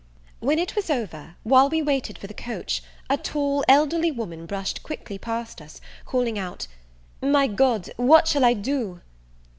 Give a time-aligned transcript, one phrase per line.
[0.39, 4.81] When it was over, while we waited for the coach, a tall elderly woman brushed
[4.81, 6.65] quickly past us, calling out,
[7.21, 9.01] "My God, what shall I do?"